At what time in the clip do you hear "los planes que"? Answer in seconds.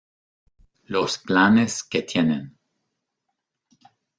0.89-2.01